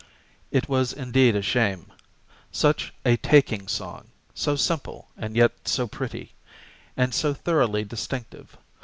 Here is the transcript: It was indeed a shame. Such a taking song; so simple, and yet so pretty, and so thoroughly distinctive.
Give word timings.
It 0.49 0.67
was 0.67 0.93
indeed 0.93 1.35
a 1.35 1.43
shame. 1.43 1.91
Such 2.51 2.91
a 3.05 3.17
taking 3.17 3.67
song; 3.67 4.07
so 4.33 4.55
simple, 4.55 5.09
and 5.15 5.35
yet 5.35 5.67
so 5.67 5.85
pretty, 5.85 6.33
and 6.97 7.13
so 7.13 7.35
thoroughly 7.35 7.83
distinctive. 7.83 8.57